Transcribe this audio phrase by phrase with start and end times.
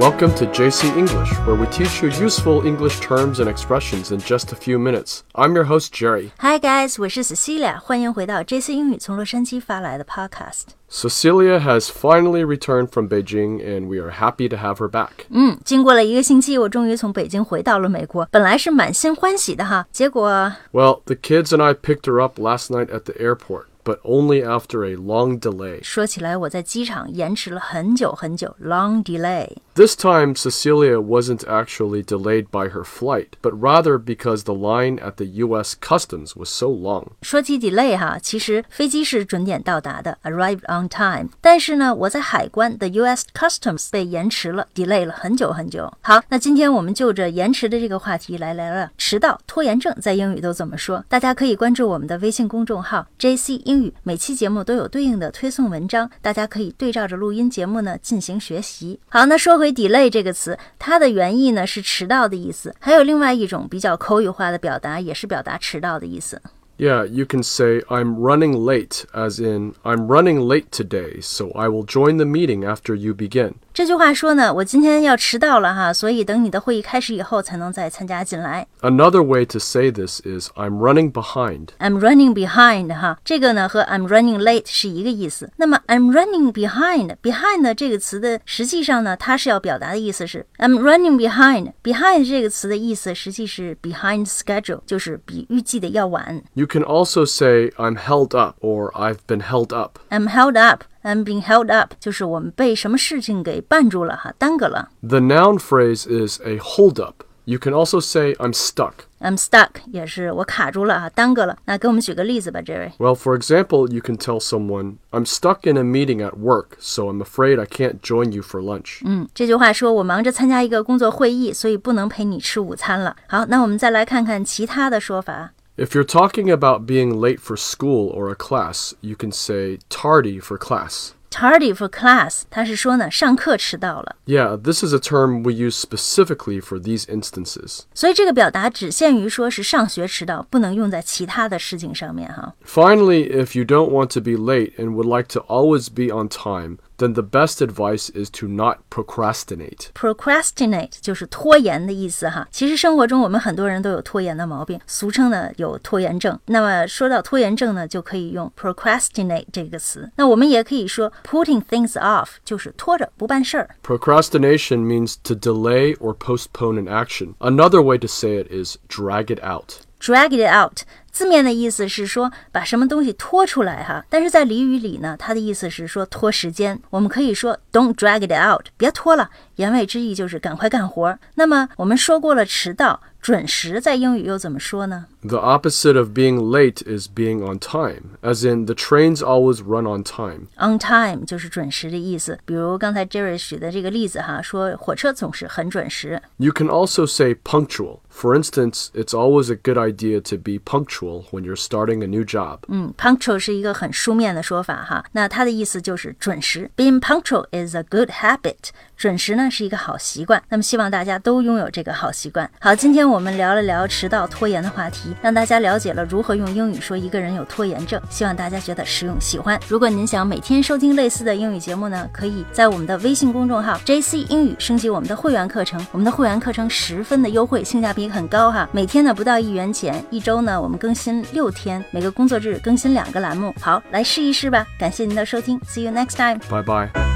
[0.00, 4.52] Welcome to JC English, where we teach you useful English terms and expressions in just
[4.52, 5.22] a few minutes.
[5.34, 6.32] I'm your host, Jerry.
[6.38, 10.74] Hi guys，我是 Cecilia，欢迎回到 JC 英语从洛杉矶发来的 Podcast。
[10.90, 15.24] Cecilia has finally returned from Beijing, and we are happy to have her back.
[15.30, 23.98] 嗯，经过了一个星期，我终于从北京回到了美国，本来是满心欢喜的哈，结果 Well, the kids and I picked her up last night at the airport, but
[24.04, 25.82] only after a long delay.
[25.82, 29.56] 说起来我在机场延迟了很久很久，long delay。
[29.80, 35.16] This time, Cecilia wasn't actually delayed by her flight, but rather because the line at
[35.16, 35.76] the U.S.
[35.78, 37.08] Customs was so long.
[37.20, 41.28] 说起 delay 哈，其实飞机是准点到达的，arrived on time。
[41.42, 43.26] 但是呢，我在海关的 U.S.
[43.34, 45.92] Customs 被延迟了，delay 了很久很久。
[46.00, 51.04] 好，那今天我们就着延迟的这个话题来聊聊迟到、拖延症在英语都怎么说。
[51.06, 53.56] 大家可以关注我们的微信公众号 J.C.
[53.66, 58.98] 英语，每期节目都有对应的推送文章，大家可以对照着录音节目呢进行学习。
[59.10, 66.40] 好，那说回 delay 这个词，它的原意呢是迟到的意思，还有另外一种比较口语化的表达，也是表达迟到的意思。
[66.78, 71.68] Yeah, you can say, I'm running late, as in, I'm running late today, so I
[71.68, 73.54] will join the meeting after you begin.
[73.80, 78.66] 这句话说呢，我今天要迟到了哈，所以等你的会议开始以后才能再参加进来。
[78.80, 81.68] Another way to say this is, I'm running behind.
[81.78, 85.50] I'm running behind 哈，这个呢和 I'm running late 是一个意思。
[85.56, 96.42] 那么 I'm running behind，behind 呢这个词的实际上呢，它是要表达的意思是 I'm running behind。behind 这个词的意思实际是 behind schedule，就是比预计的要晚。
[96.54, 99.98] You can also say, I'm held up, or I've been held up.
[100.08, 100.84] I'm held up。
[101.02, 104.88] I'm being held up，就是我们被什么事情给绊住了哈，耽搁了。
[105.02, 107.22] The noun phrase is a hold up.
[107.44, 108.92] You can also say, I'm stuck.
[109.20, 111.56] I'm stuck，也是我卡住了哈，耽搁了。
[111.66, 112.92] 那给我们举个例子吧，这位。
[112.98, 117.04] Well, for example, you can tell someone, I'm stuck in a meeting at work, so
[117.04, 119.02] I'm afraid I can't join you for lunch.
[119.04, 123.14] 嗯，这句话说我忙着参加一个工作会议，所以不能陪你吃午餐了。
[123.28, 125.52] 好，那我们再来看看其他的说法。
[125.80, 130.40] If you're talking about being late for school or a class, you can say tardy
[130.40, 131.10] for class.
[131.28, 137.80] Tardy for class，它是说呢上课迟到了， Yeah, this is a term we use specifically for these instances.
[137.92, 142.54] 所以这个表达只限于说是上学迟到，不能用在其他的事情上面哈。
[142.64, 146.30] Finally, if you don't want to be late and would like to always be on
[146.30, 149.88] time, then the best advice is to not procrastinate.
[149.94, 152.48] Procrastinate 就是拖延的意思哈。
[152.50, 156.38] 其实生活中我们很多人都有拖延的毛病，俗称呢有拖延症。
[156.46, 160.10] 那么说到拖延症呢，就可以用 procrastinate 这个词。
[160.16, 163.70] 那我们也可以说 putting things off，就是拖着不办事儿。
[163.82, 167.34] Procrastination means to delay or postpone an action.
[167.38, 169.80] Another way to say it is drag it out.
[170.01, 170.79] Drag it out，
[171.11, 176.81] 字面的意思是说把什么东西拖出来哈，但是在俚语里呢，它的意思是说拖时间。
[176.89, 181.19] 我们可以说 Don't drag it out，别拖了，言外之意就是赶快干活。
[181.35, 189.84] 那么我们说过了迟到，准时在英语又怎么说呢 The opposite of being late is being on time, as in the trains always run
[189.84, 190.46] on time.
[190.56, 192.38] ？On time 就是准时的意思。
[192.44, 196.22] 比如刚才 Jerry 举的这个例子哈，说火车总是很准时。
[196.36, 197.98] You can also say punctual.
[198.16, 202.24] For instance, it's always a good idea to be punctual when you're starting a new
[202.24, 202.60] job.
[202.68, 206.70] 嗯，punctual 是一个很书面的说法哈，那它的意思就是准时。
[206.76, 210.42] Being punctual is a good habit，准时呢是一个好习惯。
[210.48, 212.50] 那么希望大家都拥有这个好习惯。
[212.60, 218.01] 好，今天 我们聊了聊迟到、拖延的话题，让大家了解了如何用英语说一个人有拖延症。
[218.09, 219.59] 希望大家觉得实用喜欢。
[219.67, 225.85] 如果您想每天收听类似的英语节目呢，可以在我们的微信公众号 JC 英语升级我们的会员课程。
[225.91, 233.53] 我们的会员课程十分的优惠，性价比很高哈，每天呢不到一元钱，一周呢我们更新六天，每个工作日更新两个栏目。
[233.59, 234.65] 好，来试一试吧。
[234.79, 236.39] 感谢您的收听，See you next time。
[236.49, 237.10] Bye bye.